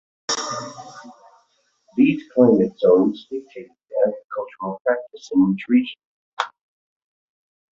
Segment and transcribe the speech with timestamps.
[1.95, 5.99] These climate zones dictated the agricultural practices in each region.